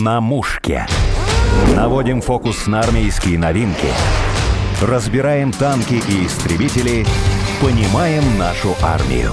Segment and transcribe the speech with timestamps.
[0.00, 0.86] На мушке.
[1.76, 3.88] Наводим фокус на армейские новинки.
[4.80, 7.04] Разбираем танки и истребители.
[7.60, 9.32] Понимаем нашу армию.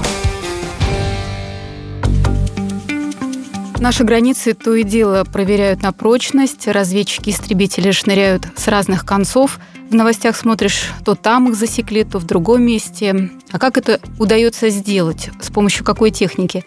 [3.79, 6.67] Наши границы то и дело проверяют на прочность.
[6.67, 9.59] Разведчики-истребители шныряют с разных концов.
[9.89, 13.29] В новостях смотришь, то там их засекли, то в другом месте.
[13.51, 15.29] А как это удается сделать?
[15.39, 16.65] С помощью какой техники?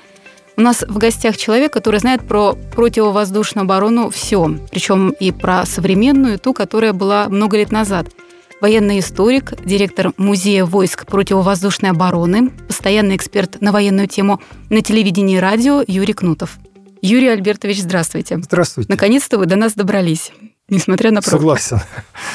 [0.56, 6.38] У нас в гостях человек, который знает про противовоздушную оборону все, причем и про современную,
[6.38, 8.08] ту, которая была много лет назад.
[8.60, 15.40] Военный историк, директор Музея войск противовоздушной обороны, постоянный эксперт на военную тему на телевидении и
[15.40, 16.58] радио Юрий Кнутов.
[17.00, 18.38] Юрий Альбертович, здравствуйте.
[18.40, 18.88] Здравствуйте.
[18.88, 20.30] Наконец-то вы до нас добрались,
[20.68, 21.38] несмотря на пробку.
[21.38, 21.80] Согласен.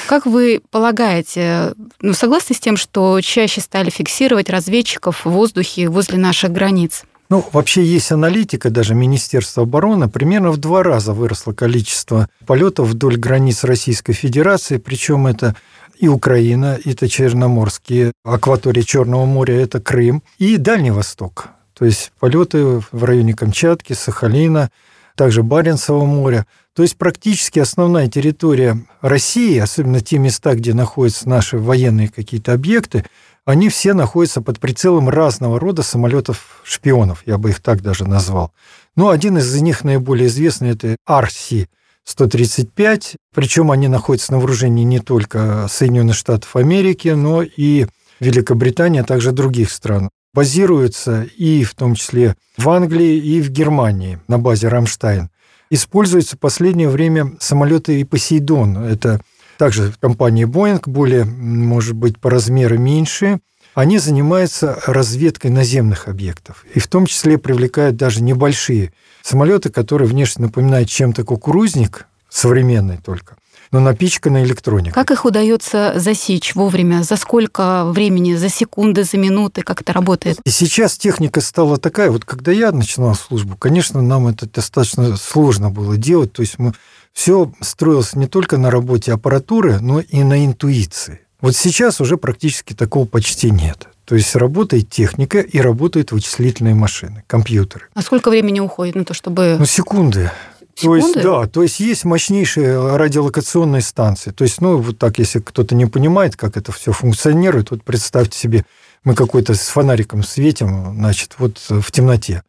[0.07, 6.17] Как вы полагаете, ну, согласны с тем, что чаще стали фиксировать разведчиков в воздухе возле
[6.17, 7.03] наших границ?
[7.29, 13.17] Ну, вообще есть аналитика, даже Министерства обороны, примерно в два раза выросло количество полетов вдоль
[13.17, 15.55] границ Российской Федерации, причем это
[15.97, 21.49] и Украина, это Черноморские, акватория Черного моря, это Крым, и Дальний Восток.
[21.73, 24.71] То есть полеты в районе Камчатки, Сахалина,
[25.15, 26.45] также Баренцева моря.
[26.75, 33.03] То есть практически основная территория России, особенно те места, где находятся наши военные какие-то объекты,
[33.47, 38.51] они все находятся под прицелом разного рода самолетов-шпионов, я бы их так даже назвал.
[38.97, 41.69] Но один из них наиболее известный– это Арси
[42.03, 47.87] 135, причем они находятся на вооружении не только Соединенных Штатов Америки, но и
[48.19, 50.09] Великобритании, а также других стран.
[50.33, 55.29] Базируются и в том числе в Англии и в Германии на базе «Рамштайн».
[55.69, 58.77] Используются в последнее время самолеты и «Посейдон».
[58.77, 59.21] Это
[59.57, 63.39] также компания Boeing, более, может быть, по размеру меньше,
[63.73, 66.65] они занимаются разведкой наземных объектов.
[66.73, 68.91] И в том числе привлекают даже небольшие
[69.21, 73.35] самолеты, которые внешне напоминают чем-то кукурузник, современный только,
[73.71, 74.93] но напичканы электроникой.
[74.93, 77.03] Как их удается засечь вовремя?
[77.03, 78.35] За сколько времени?
[78.35, 79.61] За секунды, за минуты?
[79.61, 80.39] Как это работает?
[80.43, 82.09] И сейчас техника стала такая.
[82.09, 86.33] Вот когда я начинал службу, конечно, нам это достаточно сложно было делать.
[86.33, 86.73] То есть мы
[87.17, 91.21] все строилось не только на работе аппаратуры, но и на интуиции.
[91.41, 93.87] Вот сейчас уже практически такого почти нет.
[94.05, 97.87] То есть работает техника и работают вычислительные машины, компьютеры.
[97.95, 99.55] А сколько времени уходит на то, чтобы...
[99.57, 100.29] Ну, секунды.
[100.75, 101.01] Секунды?
[101.01, 104.29] То есть, да, то есть есть мощнейшие радиолокационные станции.
[104.29, 108.37] То есть, ну, вот так, если кто-то не понимает, как это все функционирует, вот представьте
[108.37, 108.63] себе,
[109.03, 112.43] мы какой-то с фонариком светим, значит, вот в темноте.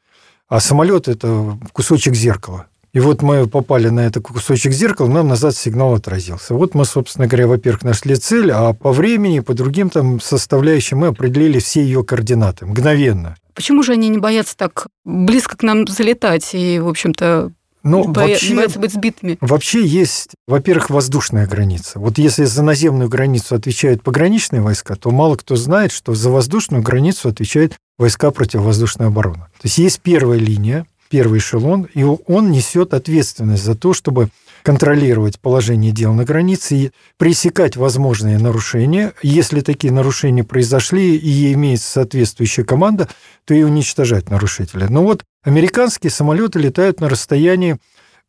[0.46, 2.66] А самолет– это кусочек зеркала.
[2.92, 6.54] И вот мы попали на этот кусочек зеркала, нам назад сигнал отразился.
[6.54, 11.08] Вот мы, собственно говоря, во-первых, нашли цель, а по времени, по другим там составляющим мы
[11.08, 13.36] определили все ее координаты мгновенно.
[13.54, 18.08] Почему же они не боятся так близко к нам залетать и, в общем-то, ну, не,
[18.08, 18.28] боя...
[18.28, 19.38] вообще, боятся быть сбитыми?
[19.40, 21.98] Вообще есть, во-первых, воздушная граница.
[21.98, 26.82] Вот если за наземную границу отвечают пограничные войска, то мало кто знает, что за воздушную
[26.82, 29.46] границу отвечают войска противовоздушной обороны.
[29.60, 34.28] То есть есть первая линия, первый эшелон, и он несет ответственность за то, чтобы
[34.62, 39.14] контролировать положение дел на границе и пресекать возможные нарушения.
[39.22, 43.08] Если такие нарушения произошли и имеется соответствующая команда,
[43.44, 44.88] то и уничтожать нарушителя.
[44.88, 47.78] Но вот американские самолеты летают на расстоянии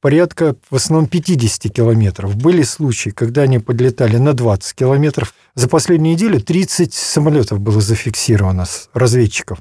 [0.02, 2.36] порядка в основном 50 километров.
[2.36, 5.34] Были случаи, когда они подлетали на 20 километров.
[5.56, 9.60] За последнюю неделю 30 самолетов было зафиксировано с разведчиков.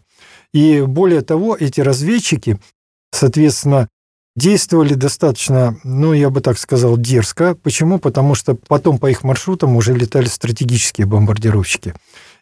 [0.53, 2.59] И более того, эти разведчики
[3.12, 3.88] Соответственно,
[4.36, 7.54] действовали достаточно, ну, я бы так сказал, дерзко.
[7.54, 7.98] Почему?
[7.98, 11.94] Потому что потом по их маршрутам уже летали стратегические бомбардировщики.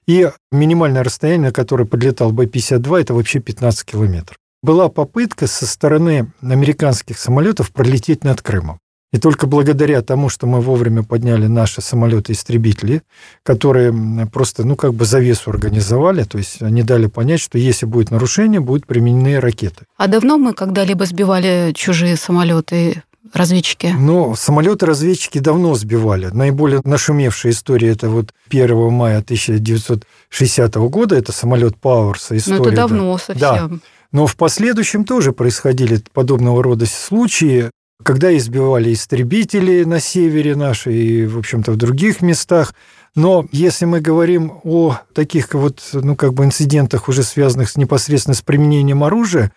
[0.06, 4.36] И минимальное расстояние, на которое подлетал Б-52, это вообще 15 километров.
[4.62, 8.78] Была попытка со стороны американских самолетов пролететь над Крымом.
[9.12, 13.02] И только благодаря тому, что мы вовремя подняли наши самолеты-истребители,
[13.44, 13.94] которые
[14.32, 18.60] просто, ну, как бы завесу организовали, то есть они дали понять, что если будет нарушение,
[18.60, 19.86] будут применены ракеты.
[19.96, 23.94] А давно мы когда-либо сбивали чужие самолеты разведчики?
[23.96, 26.26] Ну, самолеты-разведчики давно сбивали.
[26.26, 32.36] Наиболее нашумевшая история это вот 1 мая 1960 года, это самолет Пауэрса.
[32.36, 33.18] История, ну, это давно да.
[33.18, 33.68] совсем.
[33.68, 33.78] Да.
[34.12, 37.70] Но в последующем тоже происходили подобного рода случаи
[38.06, 42.72] когда избивали истребители на севере наши и, в общем-то, в других местах.
[43.16, 48.34] Но если мы говорим о таких вот, ну, как бы инцидентах, уже связанных с, непосредственно
[48.34, 49.50] с применением оружия,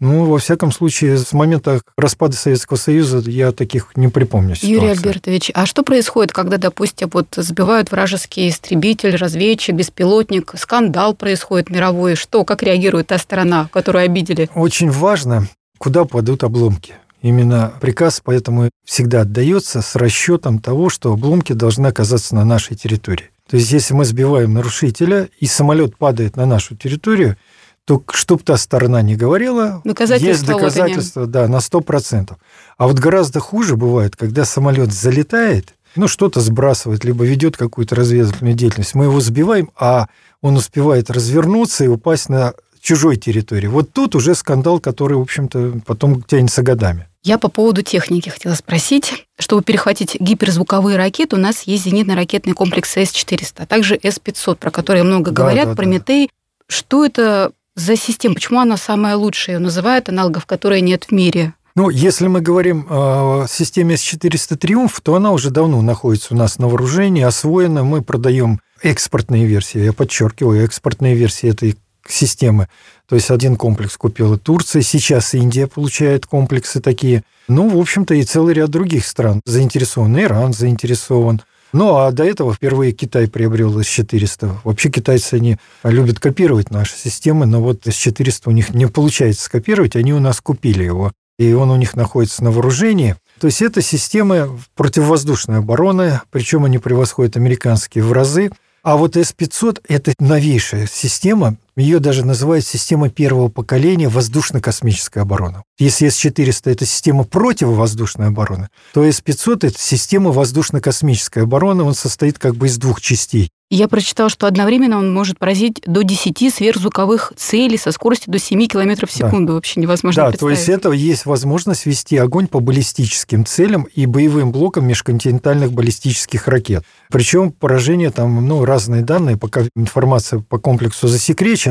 [0.00, 4.74] ну, во всяком случае, с момента распада Советского Союза я таких не припомню ситуации.
[4.74, 11.70] Юрий Альбертович, а что происходит, когда, допустим, вот сбивают вражеский истребитель, разведчик, беспилотник, скандал происходит
[11.70, 12.16] мировой?
[12.16, 14.50] Что, как реагирует та сторона, которую обидели?
[14.54, 15.48] Очень важно,
[15.78, 22.34] куда падут обломки Именно приказ поэтому всегда отдается с расчетом того, что обломки должны оказаться
[22.34, 23.30] на нашей территории.
[23.48, 27.38] То есть, если мы сбиваем нарушителя, и самолет падает на нашу территорию,
[27.86, 29.80] то, чтоб та сторона не говорила,
[30.28, 32.36] есть доказательства, вот да, на 100%.
[32.76, 38.54] А вот гораздо хуже бывает, когда самолет залетает, ну, что-то сбрасывает, либо ведет какую-то разведывательную
[38.54, 38.94] деятельность.
[38.94, 40.08] Мы его сбиваем, а
[40.42, 42.52] он успевает развернуться и упасть на
[42.84, 43.66] чужой территории.
[43.66, 47.08] Вот тут уже скандал, который, в общем-то, потом тянется годами.
[47.22, 49.26] Я по поводу техники хотела спросить.
[49.38, 55.02] Чтобы перехватить гиперзвуковые ракеты, у нас есть зенитно-ракетный комплекс С-400, а также С-500, про которые
[55.02, 56.26] много да, говорят, да, Прометей.
[56.26, 56.32] Да.
[56.68, 58.34] Что это за система?
[58.34, 59.56] Почему она самая лучшая?
[59.56, 61.54] Ее называют аналогов, которые нет в мире.
[61.76, 66.58] Ну, если мы говорим о системе С-400 «Триумф», то она уже давно находится у нас
[66.58, 67.82] на вооружении, освоена.
[67.82, 71.76] Мы продаем экспортные версии, я подчеркиваю, экспортные версии этой
[72.08, 72.68] системы.
[73.08, 77.24] То есть один комплекс купила Турция, сейчас Индия получает комплексы такие.
[77.48, 80.18] Ну, в общем-то, и целый ряд других стран заинтересован.
[80.18, 81.42] Иран заинтересован.
[81.74, 84.58] Ну, а до этого впервые Китай приобрел С-400.
[84.62, 89.96] Вообще китайцы, они любят копировать наши системы, но вот С-400 у них не получается скопировать,
[89.96, 91.10] они у нас купили его.
[91.36, 93.16] И он у них находится на вооружении.
[93.40, 98.52] То есть это системы противовоздушной обороны, причем они превосходят американские в разы.
[98.84, 105.62] А вот С-500– это новейшая система, ее даже называют система первого поколения воздушно-космической обороны.
[105.78, 111.82] Если С-400– это система противовоздушной обороны, то С-500– это система воздушно-космической обороны.
[111.82, 113.50] Он состоит как бы из двух частей.
[113.70, 118.66] Я прочитал, что одновременно он может поразить до 10 сверхзвуковых целей со скоростью до 7
[118.66, 119.48] км в секунду.
[119.48, 119.54] Да.
[119.54, 124.52] Вообще невозможно Да, то есть это есть возможность вести огонь по баллистическим целям и боевым
[124.52, 126.84] блокам межконтинентальных баллистических ракет.
[127.10, 131.63] Причем поражение там, ну, разные данные, пока информация по комплексу засекречена,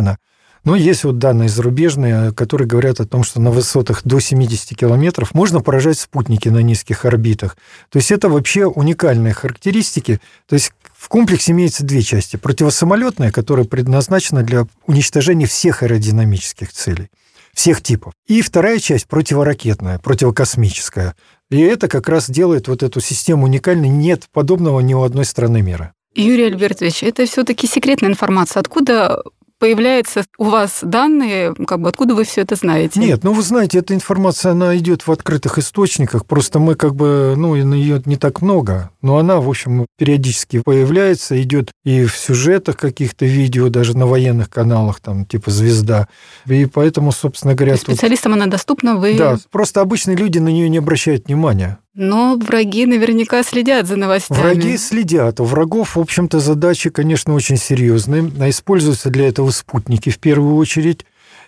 [0.64, 5.34] но есть вот данные зарубежные, которые говорят о том, что на высотах до 70 километров
[5.34, 7.58] можно поражать спутники на низких орбитах.
[7.90, 10.22] То есть это вообще уникальные характеристики.
[10.48, 12.38] То есть в комплексе имеется две части.
[12.38, 17.10] Противосамолетная, которая предназначена для уничтожения всех аэродинамических целей,
[17.54, 18.14] всех типов.
[18.26, 21.16] И вторая часть противоракетная, противокосмическая.
[21.52, 23.90] И это как раз делает вот эту систему уникальной.
[23.90, 25.94] Нет подобного ни у одной страны мира.
[26.16, 28.62] Юрий Альбертович, это все-таки секретная информация.
[28.62, 29.24] Откуда
[29.64, 33.00] появляются у вас данные, как бы откуда вы все это знаете?
[33.00, 37.36] Нет, ну вы знаете, эта информация, она идет в открытых источниках, просто мы как бы,
[37.38, 42.76] ну, ее не так много, но она, в общем, периодически появляется, идет и в сюжетах
[42.76, 46.10] каких-то видео, даже на военных каналах, там, типа «Звезда».
[46.46, 47.78] И поэтому, собственно говоря...
[47.78, 48.42] Специалистам тут...
[48.42, 49.18] она доступна, вы...
[49.18, 51.78] Да, просто обычные люди на нее не обращают внимания.
[51.96, 54.40] Но враги наверняка следят за новостями.
[54.40, 55.40] Враги следят.
[55.40, 58.32] У врагов, в общем-то, задачи, конечно, очень серьезные.
[58.40, 61.06] А используются для этого спутники в первую очередь.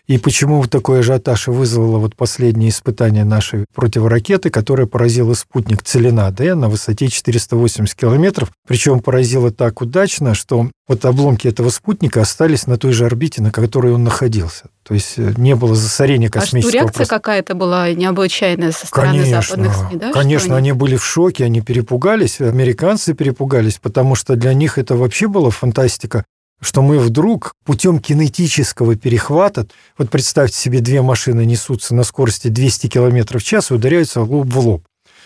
[0.07, 6.69] И почему такой ажиотаж вызвало вот последнее испытание нашей противоракеты, которая поразила спутник Целина-Д на
[6.69, 8.51] высоте 480 километров.
[8.67, 13.51] Причем поразила так удачно, что вот обломки этого спутника остались на той же орбите, на
[13.51, 14.65] которой он находился.
[14.83, 16.69] То есть э, не было засорения космического...
[16.69, 20.11] А что, реакция какая-то была необычайная со стороны конечно, западных СМИ, да?
[20.11, 20.69] Конечно, они...
[20.69, 25.49] они были в шоке, они перепугались, американцы перепугались, потому что для них это вообще была
[25.49, 26.25] фантастика
[26.61, 29.67] что мы вдруг путем кинетического перехвата,
[29.97, 34.47] вот представьте себе, две машины несутся на скорости 200 км в час и ударяются лоб
[34.47, 34.83] в лоб.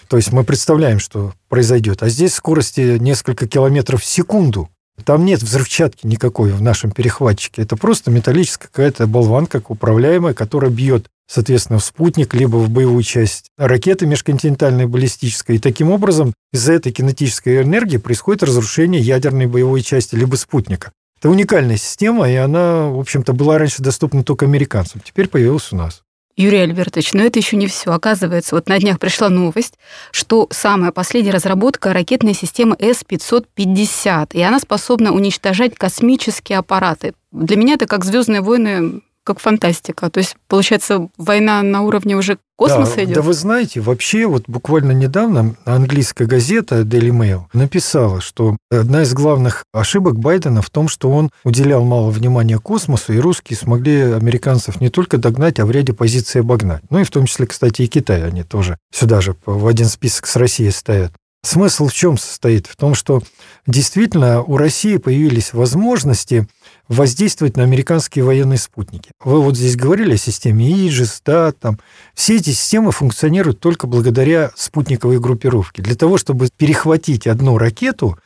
[0.07, 2.01] То есть мы представляем, что произойдет.
[2.01, 4.69] А здесь скорости несколько километров в секунду.
[5.05, 7.61] Там нет взрывчатки никакой в нашем перехватчике.
[7.61, 13.51] Это просто металлическая какая-то болванка управляемая, которая бьет, соответственно, в спутник, либо в боевую часть
[13.57, 15.55] ракеты межконтинентальной баллистической.
[15.55, 20.91] И таким образом из-за этой кинетической энергии происходит разрушение ядерной боевой части либо спутника.
[21.19, 25.01] Это уникальная система, и она, в общем-то, была раньше доступна только американцам.
[25.03, 26.01] Теперь появилась у нас.
[26.37, 27.91] Юрий Альбертович, но это еще не все.
[27.91, 29.73] Оказывается, вот на днях пришла новость,
[30.11, 37.13] что самая последняя разработка ракетной системы С-550, и она способна уничтожать космические аппараты.
[37.33, 40.09] Для меня это как Звездные войны как фантастика.
[40.09, 43.15] То есть, получается, война на уровне уже космоса да, идет?
[43.15, 49.13] Да вы знаете, вообще вот буквально недавно английская газета Daily Mail написала, что одна из
[49.13, 54.81] главных ошибок Байдена в том, что он уделял мало внимания космосу, и русские смогли американцев
[54.81, 56.81] не только догнать, а в ряде позиций обогнать.
[56.89, 60.27] Ну и в том числе, кстати, и Китай они тоже сюда же в один список
[60.27, 61.13] с Россией стоят.
[61.41, 62.67] Смысл в чем состоит?
[62.67, 63.21] В том, что
[63.65, 66.47] действительно у России появились возможности
[66.89, 69.11] воздействовать на американские военные спутники.
[69.23, 71.79] Вы вот здесь говорили о системе Иджис, да, там.
[72.13, 75.81] Все эти системы функционируют только благодаря спутниковой группировке.
[75.81, 78.19] Для того, чтобы перехватить одну ракету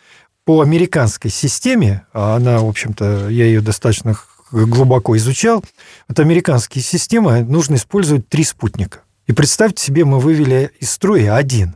[0.44, 4.16] по американской системе, а она, в общем-то, я ее достаточно
[4.52, 5.64] глубоко изучал,
[6.08, 9.02] вот американские системы нужно использовать три спутника.
[9.28, 11.76] И представьте себе, мы вывели из строя один.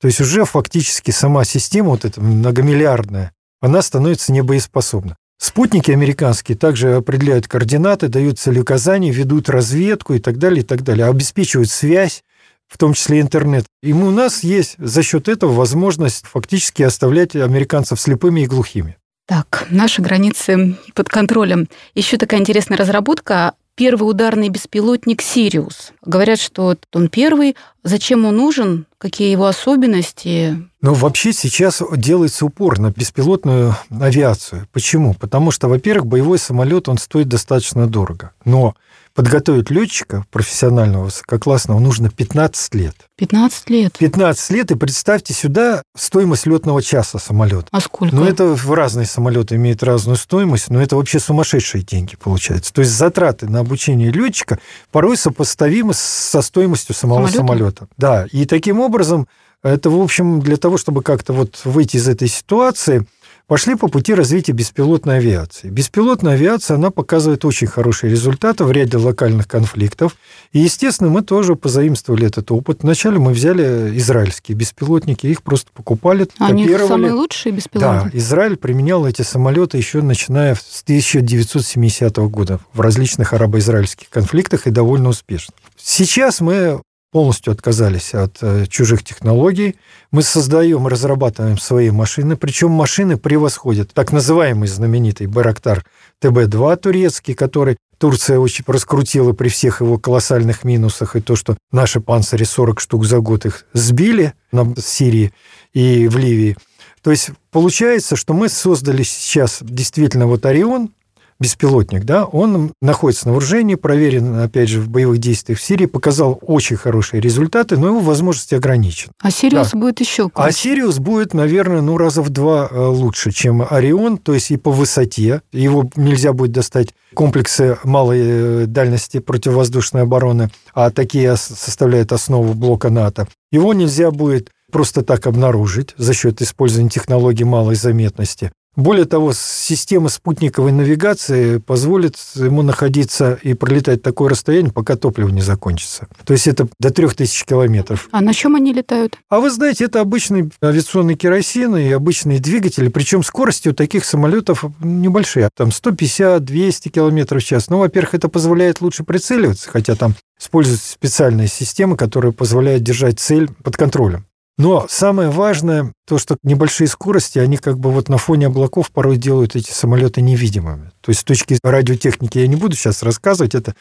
[0.00, 5.16] То есть уже фактически сама система вот эта многомиллиардная, она становится небоеспособна.
[5.38, 11.06] Спутники американские также определяют координаты, дают целеуказания, ведут разведку и так далее, и так далее,
[11.06, 12.24] обеспечивают связь,
[12.66, 13.64] в том числе интернет.
[13.82, 18.96] И у нас есть за счет этого возможность фактически оставлять американцев слепыми и глухими.
[19.26, 21.68] Так, наши границы под контролем.
[21.94, 25.92] Еще такая интересная разработка первый ударный беспилотник «Сириус».
[26.04, 27.54] Говорят, что он первый.
[27.84, 28.86] Зачем он нужен?
[28.98, 30.60] Какие его особенности?
[30.82, 34.66] Ну, вообще сейчас делается упор на беспилотную авиацию.
[34.72, 35.14] Почему?
[35.14, 38.32] Потому что, во-первых, боевой самолет, он стоит достаточно дорого.
[38.44, 38.74] Но
[39.18, 42.94] подготовить летчика профессионального, высококлассного нужно 15 лет.
[43.16, 43.98] 15 лет?
[43.98, 47.66] 15 лет, и представьте сюда стоимость летного часа самолета.
[47.72, 48.14] А сколько?
[48.14, 52.72] Ну, это в разные самолеты имеют разную стоимость, но это вообще сумасшедшие деньги получается.
[52.72, 54.60] То есть затраты на обучение летчика
[54.92, 57.38] порой сопоставимы со стоимостью самого самолета.
[57.38, 57.88] самолета.
[57.96, 59.26] Да, и таким образом
[59.64, 63.04] это, в общем, для того, чтобы как-то вот выйти из этой ситуации–
[63.48, 65.70] пошли по пути развития беспилотной авиации.
[65.70, 70.16] Беспилотная авиация, она показывает очень хорошие результаты в ряде локальных конфликтов.
[70.52, 72.82] И, естественно, мы тоже позаимствовали этот опыт.
[72.82, 76.88] Вначале мы взяли израильские беспилотники, их просто покупали, Они копировали.
[76.88, 78.12] самые лучшие беспилотники?
[78.12, 84.70] Да, Израиль применял эти самолеты еще начиная с 1970 года в различных арабо-израильских конфликтах и
[84.70, 85.54] довольно успешно.
[85.76, 89.76] Сейчас мы полностью отказались от э, чужих технологий.
[90.10, 95.84] Мы создаем, разрабатываем свои машины, причем машины превосходят так называемый знаменитый Барактар
[96.22, 102.00] ТБ-2 турецкий, который Турция очень раскрутила при всех его колоссальных минусах, и то, что наши
[102.00, 105.32] панцири 40 штук за год их сбили на Сирии
[105.72, 106.56] и в Ливии.
[107.02, 110.90] То есть получается, что мы создали сейчас действительно вот Орион,
[111.40, 116.38] беспилотник, да, он находится на вооружении, проверен, опять же, в боевых действиях в Сирии, показал
[116.42, 119.12] очень хорошие результаты, но его возможности ограничены.
[119.22, 119.78] А Сириус да.
[119.78, 120.48] будет еще круче.
[120.48, 124.56] А Сириус будет, наверное, ну, раза в два э, лучше, чем Орион, то есть и
[124.56, 125.42] по высоте.
[125.52, 132.90] Его нельзя будет достать комплексы малой э, дальности противовоздушной обороны, а такие составляют основу блока
[132.90, 133.28] НАТО.
[133.52, 138.52] Его нельзя будет просто так обнаружить за счет использования технологий малой заметности.
[138.78, 145.40] Более того, система спутниковой навигации позволит ему находиться и пролетать такое расстояние, пока топливо не
[145.40, 146.06] закончится.
[146.24, 148.08] То есть это до 3000 километров.
[148.12, 149.18] А на чем они летают?
[149.28, 154.64] А вы знаете, это обычный авиационный керосин и обычные двигатели, причем скорости у таких самолетов
[154.78, 157.70] небольшие, там 150-200 километров в час.
[157.70, 163.50] Ну, во-первых, это позволяет лучше прицеливаться, хотя там используются специальные системы, которые позволяют держать цель
[163.64, 164.27] под контролем.
[164.58, 169.16] Но самое важное, то, что небольшие скорости, они как бы вот на фоне облаков порой
[169.16, 170.90] делают эти самолеты невидимыми.
[171.00, 173.76] То есть с точки радиотехники я не буду сейчас рассказывать, это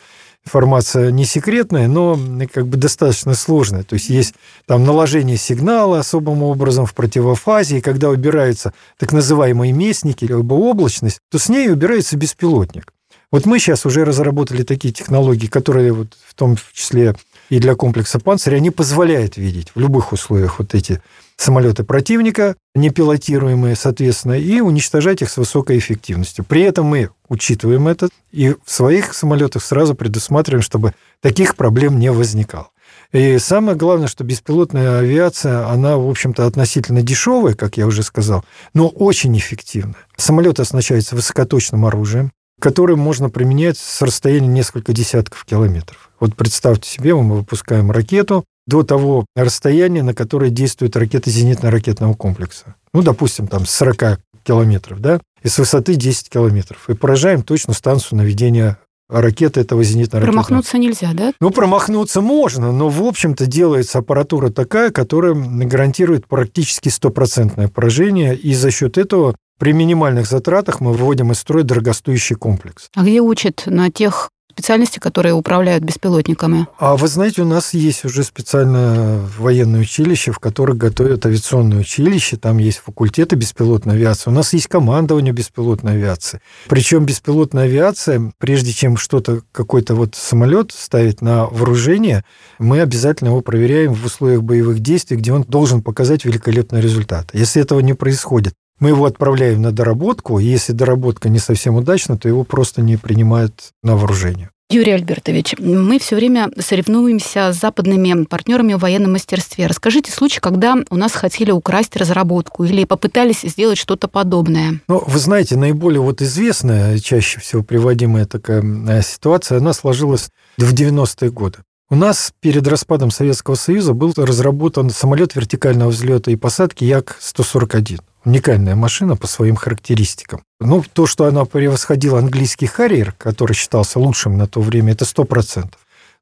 [0.46, 2.20] информация не секретная, но
[2.54, 3.84] как бы достаточно сложная.
[3.84, 4.36] То есть есть
[4.68, 11.22] там наложение сигнала особым образом в противофазе, и когда убираются так называемые местники, либо облачность,
[11.32, 12.94] то с ней убирается беспилотник.
[13.32, 17.16] Вот мы сейчас уже разработали такие технологии, которые вот в том числе
[17.50, 21.01] и для комплекса «Панцирь», они позволяют видеть в любых условиях вот эти
[21.38, 26.44] самолеты противника, непилотируемые, соответственно, и уничтожать их с высокой эффективностью.
[26.44, 32.12] При этом мы учитываем это и в своих самолетах сразу предусматриваем, чтобы таких проблем не
[32.12, 32.70] возникало.
[33.13, 38.44] И самое главное, что беспилотная авиация, она, в общем-то, относительно дешевая, как я уже сказал,
[38.74, 39.96] но очень эффективная.
[40.18, 46.10] Самолет оснащается высокоточным оружием, которое можно применять с расстояния несколько десятков километров.
[46.20, 52.76] Вот представьте себе, мы выпускаем ракету до того расстояния, на которое действует ракета зенитно-ракетного комплекса.
[52.94, 56.90] Ну, допустим, там с 40 километров, да, и с высоты 10 километров.
[56.90, 58.78] И поражаем точно станцию наведения
[59.10, 60.32] ракеты этого зенитно-ракетного.
[60.32, 61.34] Промахнуться нельзя, да?
[61.40, 68.54] Ну, промахнуться можно, но, в общем-то, делается аппаратура такая, которая гарантирует практически стопроцентное поражение, и
[68.54, 72.90] за счет этого при минимальных затратах мы выводим из строя дорогостоящий комплекс.
[72.96, 76.68] А где учат на тех специальности, которые управляют беспилотниками?
[76.80, 82.38] А вы знаете, у нас есть уже специальное военное училище, в котором готовят авиационное училище,
[82.38, 86.42] там есть факультеты беспилотной авиации, у нас есть командование беспилотной авиации.
[86.68, 92.24] Причем беспилотная авиация, прежде чем что-то, какой-то вот самолет ставить на вооружение,
[92.58, 97.30] мы обязательно его проверяем в условиях боевых действий, где он должен показать великолепный результат.
[97.34, 102.18] Если этого не происходит, мы его отправляем на доработку, и если доработка не совсем удачна,
[102.18, 104.50] то его просто не принимают на вооружение.
[104.70, 109.66] Юрий Альбертович, мы все время соревнуемся с западными партнерами в военном мастерстве.
[109.66, 114.82] Расскажите случай, когда у нас хотели украсть разработку или попытались сделать что-то подобное.
[114.90, 120.74] Ну, вы знаете, наиболее вот известная, чаще всего приводимая такая э, ситуация, она сложилась в
[120.74, 121.60] 90-е годы.
[121.90, 128.02] У нас перед распадом Советского Союза был разработан самолет вертикального взлета и посадки Як-141.
[128.28, 130.42] Уникальная машина по своим характеристикам.
[130.60, 135.70] Ну, то, что она превосходила английский «Харриер», который считался лучшим на то время, это 100%.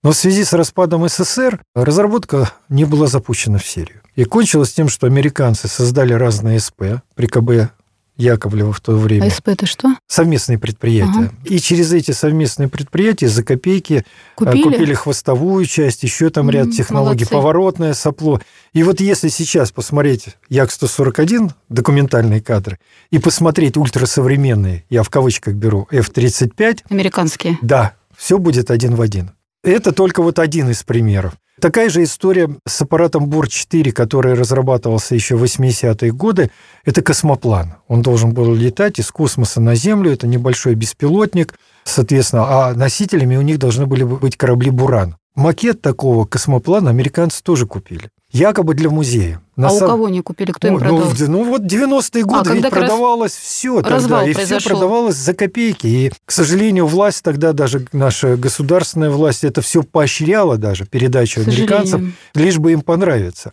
[0.04, 4.02] Но в связи с распадом СССР разработка не была запущена в серию.
[4.16, 7.72] И кончилось тем, что американцы создали разные СП при КБ
[8.18, 9.28] Яковлева в то время.
[9.28, 9.96] АСП это что?
[10.08, 11.12] Совместные предприятия.
[11.12, 11.32] Ага.
[11.44, 14.04] И через эти совместные предприятия за копейки э,
[14.36, 17.34] купили, купили хвостовую часть, еще там ряд технологий, молодцы.
[17.34, 18.42] поворотное сопло.
[18.74, 22.80] И вот если сейчас посмотреть Як-141, документальные кадры,
[23.12, 26.84] и посмотреть ультрасовременные, я в кавычках беру, F-35.
[26.90, 27.58] Американские.
[27.62, 29.32] Да, все будет один в один.
[29.64, 31.34] Это только вот один из примеров.
[31.62, 36.52] Такая же история с аппаратом Бур-4, который разрабатывался еще в 80-е годы.
[36.84, 37.76] Это космоплан.
[37.88, 40.12] Он должен был летать из космоса на Землю.
[40.12, 42.44] Это небольшой беспилотник, соответственно.
[42.48, 45.16] А носителями у них должны были быть корабли «Буран».
[45.36, 48.10] Макет такого космоплана американцы тоже купили.
[48.32, 49.42] Якобы для музея.
[49.56, 49.84] На а сам...
[49.84, 50.52] у кого не купили?
[50.52, 51.04] Кто им ну, продал?
[51.18, 54.26] Ну, ну вот 90-е а, годы а, ведь продавалось все тогда.
[54.26, 54.60] И произошел.
[54.60, 55.88] все продавалось за копейки.
[55.88, 62.14] И, к сожалению, власть тогда, даже наша государственная власть, это все поощряла даже, передачу американцам,
[62.34, 63.52] лишь бы им понравиться.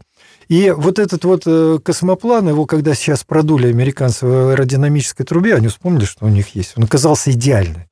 [0.49, 5.69] И вот этот вот э, космоплан, его когда сейчас продули американцы в аэродинамической трубе, они
[5.69, 7.87] вспомнили, что у них есть, он оказался идеальный.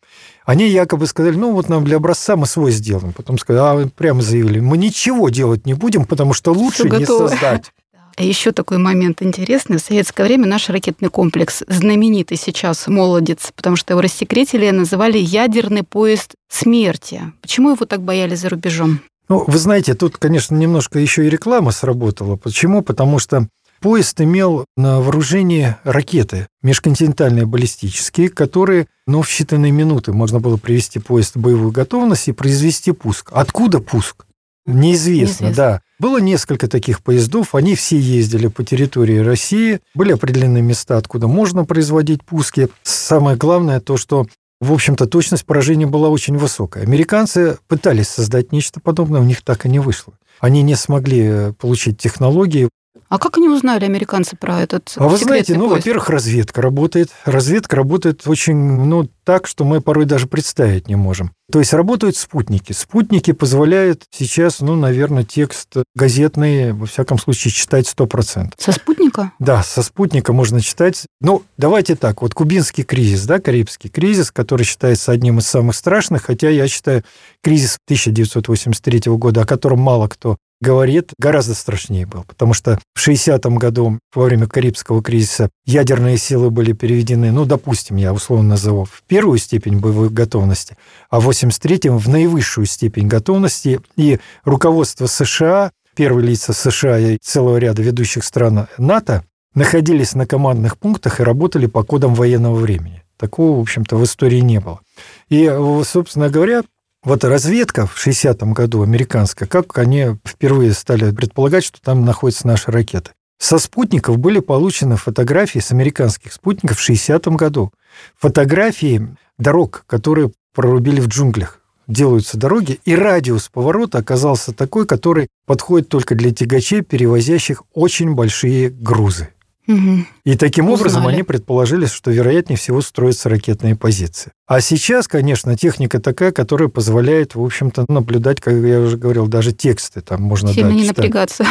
[0.50, 3.12] Они якобы сказали, ну вот нам для образца мы свой сделаем.
[3.12, 7.70] Потом сказали, а прямо заявили, мы ничего делать не будем, потому что лучше не создать.
[8.16, 9.78] А еще такой момент интересный.
[9.78, 15.84] В советское время наш ракетный комплекс, знаменитый сейчас молодец, потому что его рассекретили, называли ядерный
[15.84, 17.22] поезд смерти.
[17.40, 19.00] Почему его так боялись за рубежом?
[19.30, 22.34] Ну, вы знаете, тут, конечно, немножко еще и реклама сработала.
[22.34, 22.82] Почему?
[22.82, 23.46] Потому что
[23.80, 30.98] Поезд имел на вооружении ракеты межконтинентальные баллистические, которые ну, в считанные минуты можно было привести
[30.98, 33.30] поезд в боевую готовность и произвести пуск.
[33.32, 34.26] Откуда пуск?
[34.66, 35.80] Неизвестно, Неизвестно, да.
[35.98, 41.64] Было несколько таких поездов, они все ездили по территории России, были определенные места, откуда можно
[41.64, 42.68] производить пуски.
[42.82, 44.26] Самое главное то, что
[44.60, 46.82] в общем-то, точность поражения была очень высокая.
[46.82, 50.12] Американцы пытались создать нечто подобное, у них так и не вышло.
[50.38, 52.68] Они не смогли получить технологии,
[53.10, 57.10] а как они узнали, американцы, про этот А вы знаете, ну, во-первых, разведка работает.
[57.24, 61.32] Разведка работает очень, ну, так, что мы порой даже представить не можем.
[61.50, 62.72] То есть работают спутники.
[62.72, 68.52] Спутники позволяют сейчас, ну, наверное, текст газетный, во всяком случае, читать 100%.
[68.56, 69.32] Со спутника?
[69.40, 71.06] Да, со спутника можно читать.
[71.20, 76.22] Ну, давайте так, вот кубинский кризис, да, Карибский кризис, который считается одним из самых страшных,
[76.22, 77.02] хотя я считаю
[77.42, 83.56] кризис 1983 года, о котором мало кто говорит, гораздо страшнее был, потому что в 60-м
[83.56, 89.02] году во время Карибского кризиса ядерные силы были переведены, ну, допустим, я условно назову, в
[89.06, 90.76] первую степень боевой готовности,
[91.08, 97.56] а в 83-м в наивысшую степень готовности, и руководство США, первые лица США и целого
[97.56, 103.02] ряда ведущих стран НАТО находились на командных пунктах и работали по кодам военного времени.
[103.16, 104.80] Такого, в общем-то, в истории не было.
[105.28, 105.46] И,
[105.84, 106.62] собственно говоря,
[107.02, 112.70] вот разведка в 60-м году американская, как они впервые стали предполагать, что там находятся наши
[112.70, 113.12] ракеты.
[113.38, 117.72] Со спутников были получены фотографии с американских спутников в 60-м году.
[118.18, 119.08] Фотографии
[119.38, 121.60] дорог, которые прорубили в джунглях.
[121.86, 128.68] Делаются дороги, и радиус поворота оказался такой, который подходит только для тягачей, перевозящих очень большие
[128.68, 129.30] грузы.
[129.66, 130.80] И таким Узнали.
[130.80, 134.32] образом они предположили, что вероятнее всего строятся ракетные позиции.
[134.46, 139.52] А сейчас, конечно, техника такая, которая позволяет, в общем-то, наблюдать, как я уже говорил, даже
[139.52, 140.96] тексты там можно Сильно да, не читать.
[140.98, 141.44] напрягаться.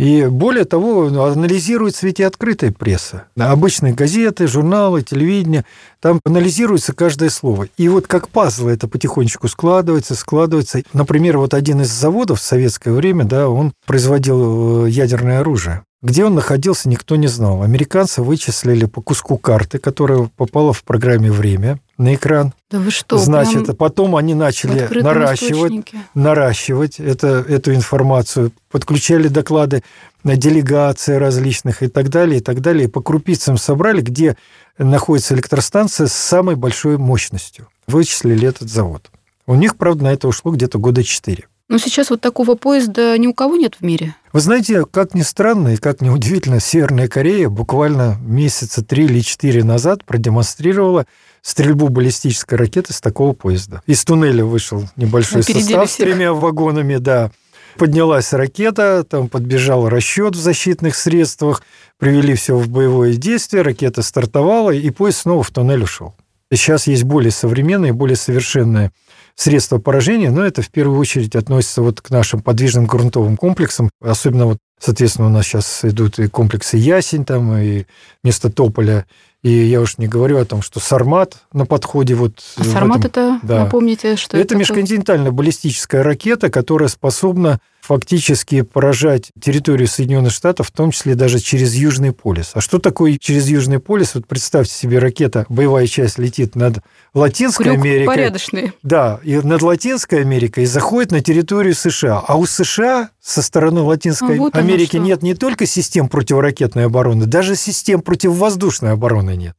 [0.00, 3.24] И более того, анализируется ведь и открытая пресса.
[3.36, 5.66] Обычные газеты, журналы, телевидение.
[6.00, 7.68] Там анализируется каждое слово.
[7.76, 10.82] И вот как пазл это потихонечку складывается, складывается.
[10.94, 15.82] Например, вот один из заводов в советское время, да, он производил э, ядерное оружие.
[16.00, 17.62] Где он находился, никто не знал.
[17.62, 22.54] Американцы вычислили по куску карты, которая попала в программе «Время» на экран.
[22.70, 23.18] Да вы что?
[23.18, 29.82] Значит, а потом они начали наращивать, наращивать это, эту информацию, подключали доклады
[30.24, 32.84] на делегации различных и так далее, и так далее.
[32.84, 34.36] И по крупицам собрали, где
[34.78, 37.68] находится электростанция с самой большой мощностью.
[37.86, 39.10] Вычислили этот завод.
[39.46, 41.44] У них, правда, на это ушло где-то года четыре.
[41.70, 44.16] Но сейчас вот такого поезда ни у кого нет в мире.
[44.32, 49.20] Вы знаете, как ни странно и как ни удивительно, Северная Корея буквально месяца три или
[49.20, 51.06] четыре назад продемонстрировала
[51.42, 53.82] стрельбу баллистической ракеты с такого поезда.
[53.86, 56.08] Из туннеля вышел небольшой Опередили состав всех.
[56.08, 57.30] с тремя вагонами, да.
[57.78, 61.62] Поднялась ракета, там подбежал расчет в защитных средствах,
[61.98, 66.16] привели все в боевое действие, ракета стартовала, и поезд снова в туннель ушел.
[66.52, 68.90] Сейчас есть более современные, более совершенные
[69.36, 74.46] средства поражения, но это в первую очередь относится вот к нашим подвижным грунтовым комплексам, особенно
[74.46, 77.84] вот, соответственно, у нас сейчас идут и комплексы Ясень, там, и
[78.22, 79.06] вместо Тополя,
[79.42, 82.14] и я уж не говорю о том, что Сармат на подходе.
[82.14, 83.64] Вот а Сармат этом, это, да.
[83.64, 84.44] напомните, что это?
[84.44, 91.40] Это межконтинентальная баллистическая ракета, которая способна фактически поражать территорию Соединенных Штатов, в том числе даже
[91.40, 92.52] через Южный полюс.
[92.54, 94.14] А что такое через Южный полюс?
[94.14, 98.06] Вот представьте себе, ракета, боевая часть летит над Латинской Крюк Америкой.
[98.06, 98.72] порядочный.
[98.84, 102.22] Да, и над Латинской Америкой и заходит на территорию США.
[102.24, 107.26] А у США со стороны Латинской а вот Америки нет не только систем противоракетной обороны,
[107.26, 109.56] даже систем противовоздушной обороны нет.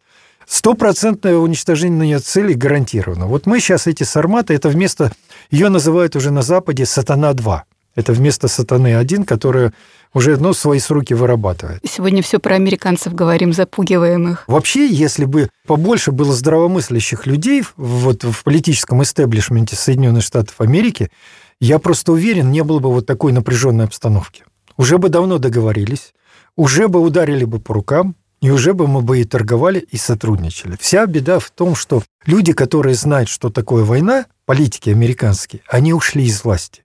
[0.48, 3.26] Стопроцентное уничтожение целей гарантировано.
[3.26, 5.12] Вот мы сейчас эти сарматы, это вместо,
[5.50, 7.64] ее называют уже на Западе «Сатана-2».
[7.96, 9.72] Это вместо сатаны один, который
[10.14, 11.82] уже ну, свои сроки вырабатывает.
[11.86, 14.44] Сегодня все про американцев говорим, запугиваем их.
[14.48, 21.12] Вообще, если бы побольше было здравомыслящих людей вот в политическом истеблишменте Соединенных Штатов Америки,
[21.60, 24.44] я просто уверен, не было бы вот такой напряженной обстановки.
[24.78, 26.14] Уже бы давно договорились,
[26.56, 30.76] уже бы ударили бы по рукам, и уже бы мы бы и торговали, и сотрудничали.
[30.80, 36.26] Вся беда в том, что люди, которые знают, что такое война, политики американские, они ушли
[36.26, 36.84] из власти.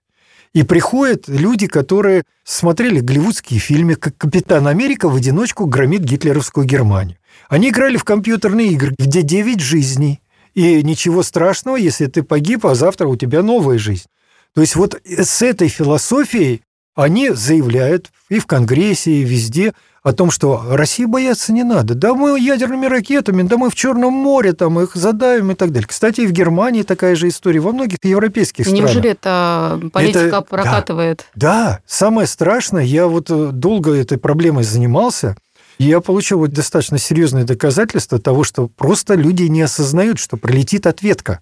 [0.53, 7.17] И приходят люди, которые смотрели голливудские фильмы, как Капитан Америка в одиночку громит гитлеровскую Германию.
[7.49, 10.21] Они играли в компьютерные игры, где 9 жизней.
[10.53, 14.07] И ничего страшного, если ты погиб, а завтра у тебя новая жизнь.
[14.55, 16.63] То есть вот с этой философией
[16.97, 21.93] они заявляют и в Конгрессе, и везде о том, что России бояться не надо.
[21.93, 25.87] Да мы ядерными ракетами, да мы в Черном море там их задавим и так далее.
[25.87, 28.85] Кстати, и в Германии такая же история, во многих европейских странах.
[28.85, 31.25] Неужели это политика это, прокатывает?
[31.35, 35.35] Да, да, самое страшное, я вот э, долго этой проблемой занимался,
[35.77, 40.87] и я получил вот достаточно серьезные доказательства того, что просто люди не осознают, что прилетит
[40.87, 41.41] ответка.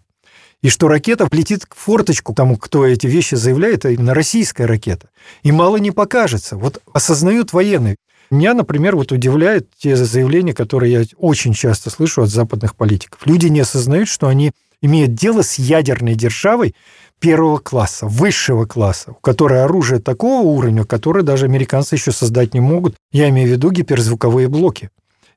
[0.61, 5.09] И что ракета влетит к форточку тому, кто эти вещи заявляет, а именно российская ракета.
[5.43, 6.57] И мало не покажется.
[6.57, 7.97] Вот осознают военные.
[8.31, 13.19] Меня, например, вот удивляют те заявления, которые я очень часто слышу от западных политиков.
[13.25, 16.75] Люди не осознают, что они имеют дело с ядерной державой
[17.19, 22.59] первого класса, высшего класса, у которой оружие такого уровня, которое даже американцы еще создать не
[22.59, 22.95] могут.
[23.11, 24.89] Я имею в виду гиперзвуковые блоки.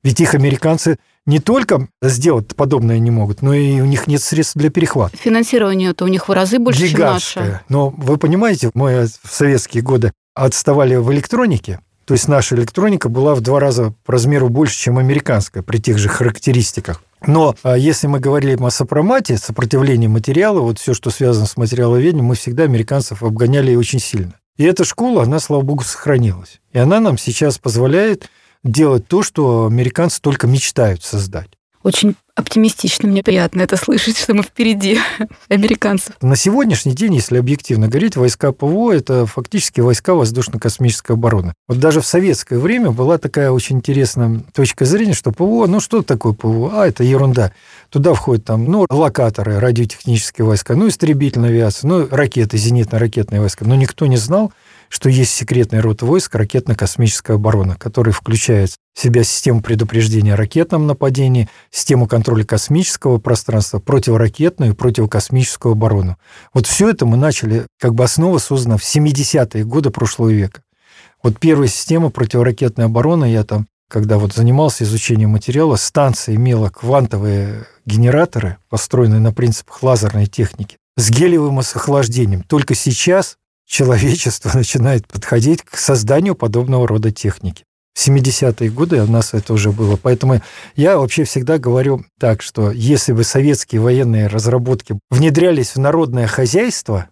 [0.02, 0.98] Ведь их американцы
[1.28, 5.14] не только сделать подобное не могут, но и у них нет средств для перехвата.
[5.16, 7.44] Финансирование-то у них в разы больше, Гигантское.
[7.44, 7.64] чем наше.
[7.68, 13.34] Но вы понимаете, мы в советские годы отставали в электронике, то есть наша электроника была
[13.34, 17.02] в два раза по размеру больше, чем американская при тех же характеристиках.
[17.26, 22.24] Но а, если мы говорили о сопромате, сопротивлении материала, вот все, что связано с материаловедением,
[22.24, 24.32] мы всегда американцев обгоняли очень сильно.
[24.56, 26.60] И эта школа, она, слава богу, сохранилась.
[26.72, 28.30] И она нам сейчас позволяет
[28.64, 31.48] делать то, что американцы только мечтают создать.
[31.82, 33.08] Очень оптимистично.
[33.08, 34.98] Мне приятно это слышать, что мы впереди
[35.48, 36.14] американцев.
[36.20, 41.54] На сегодняшний день, если объективно говорить, войска ПВО– это фактически войска воздушно-космической обороны.
[41.68, 46.02] Вот даже в советское время была такая очень интересная точка зрения, что ПВО, ну что
[46.02, 46.82] такое ПВО?
[46.82, 47.52] А, это ерунда.
[47.90, 53.64] Туда входят там, ну, локаторы, радиотехнические войска, ну, истребительная авиация, ну, ракеты, зенитно-ракетные войска.
[53.64, 54.52] Но никто не знал,
[54.88, 60.86] что есть секретный род войск ракетно-космическая оборона, который включает в себя систему предупреждения о ракетном
[60.86, 66.18] нападении, систему контроля космического пространства, противоракетную и противокосмическую оборону.
[66.52, 70.62] Вот все это мы начали, как бы основа создана в 70-е годы прошлого века.
[71.22, 77.66] Вот первая система противоракетной обороны, я там, когда вот занимался изучением материала, станция имела квантовые
[77.86, 82.42] генераторы, построенные на принципах лазерной техники, с гелиевым охлаждением.
[82.42, 83.36] Только сейчас
[83.68, 87.64] человечество начинает подходить к созданию подобного рода техники.
[87.94, 89.96] В 70-е годы у нас это уже было.
[90.00, 90.40] Поэтому
[90.76, 97.08] я вообще всегда говорю так, что если бы советские военные разработки внедрялись в народное хозяйство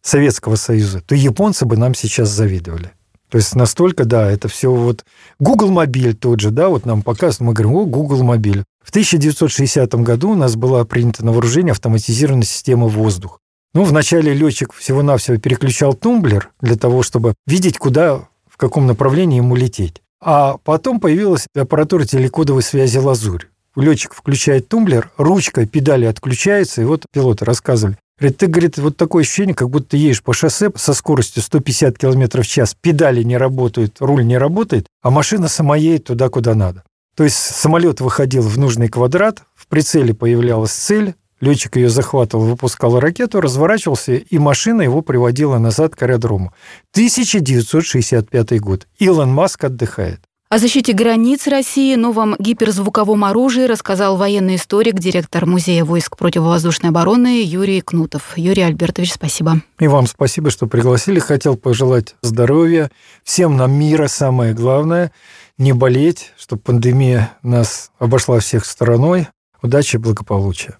[0.00, 2.92] Советского Союза, то японцы бы нам сейчас завидовали.
[3.30, 5.04] То есть настолько, да, это все вот...
[5.38, 8.64] Google мобиль тот же, да, вот нам показывают, мы говорим, о, Google мобиль.
[8.82, 13.40] В 1960 году у нас была принята на вооружение автоматизированная система воздух.
[13.74, 19.56] Ну, вначале летчик всего-навсего переключал тумблер для того, чтобы видеть, куда, в каком направлении ему
[19.56, 20.02] лететь.
[20.20, 23.46] А потом появилась аппаратура телекодовой связи «Лазурь».
[23.76, 27.96] Летчик включает тумблер, ручка педали отключается, и вот пилоты рассказывали.
[28.18, 32.42] Говорит, ты, говорит, вот такое ощущение, как будто едешь по шоссе со скоростью 150 км
[32.42, 36.82] в час, педали не работают, руль не работает, а машина сама едет туда, куда надо.
[37.16, 42.98] То есть самолет выходил в нужный квадрат, в прицеле появлялась цель, Летчик ее захватывал, выпускал
[42.98, 46.52] ракету, разворачивался, и машина его приводила назад к аэродрому.
[46.92, 48.86] 1965 год.
[48.98, 50.20] Илон Маск отдыхает.
[50.50, 57.44] О защите границ России, новом гиперзвуковом оружии рассказал военный историк, директор Музея войск противовоздушной обороны
[57.44, 58.32] Юрий Кнутов.
[58.34, 59.60] Юрий Альбертович, спасибо.
[59.78, 61.18] И вам спасибо, что пригласили.
[61.18, 62.90] Хотел пожелать здоровья.
[63.24, 65.12] Всем нам мира самое главное.
[65.58, 69.28] Не болеть, чтобы пандемия нас обошла всех стороной.
[69.60, 70.78] Удачи и благополучия.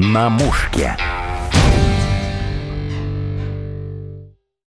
[0.00, 0.96] На мушке.